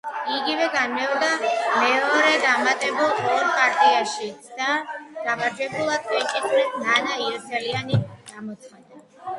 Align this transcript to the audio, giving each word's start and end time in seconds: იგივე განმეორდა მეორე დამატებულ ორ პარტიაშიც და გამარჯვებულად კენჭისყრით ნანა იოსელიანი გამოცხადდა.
იგივე 0.35 0.67
განმეორდა 0.75 1.27
მეორე 1.81 2.31
დამატებულ 2.45 3.13
ორ 3.35 3.45
პარტიაშიც 3.59 4.49
და 4.63 4.73
გამარჯვებულად 5.29 6.11
კენჭისყრით 6.11 6.83
ნანა 6.87 7.21
იოსელიანი 7.29 8.03
გამოცხადდა. 8.35 9.07